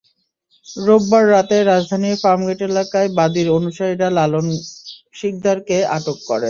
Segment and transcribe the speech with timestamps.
[0.67, 4.47] রোববার রাতে রাজধানীর ফার্মগেট এলাকায় বাদীর অনুসারীরা লালন
[5.17, 6.39] শিকদারকে আটক করেন।